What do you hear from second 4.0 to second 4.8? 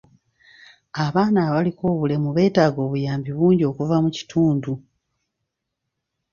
mu kitundu.